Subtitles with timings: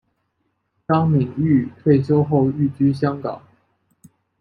[0.87, 3.39] 张敏钰退休后寓居香港。